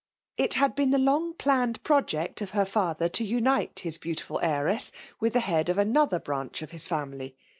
It 0.35 0.55
had 0.55 0.73
been 0.73 0.89
the 0.89 0.97
long 0.97 1.35
jdanned 1.35 1.83
project 1.83 2.41
of 2.41 2.49
her 2.57 2.65
father 2.65 3.07
to 3.09 3.23
unite 3.23 3.81
his 3.81 3.99
beautifiil 3.99 4.41
heiresa 4.41 4.91
ivith 5.21 5.33
the 5.33 5.39
head 5.41 5.69
of 5.69 5.77
another 5.77 6.19
^^f^^ 6.19 6.63
of 6.63 6.71
his 6.71 6.87
family. 6.87 7.35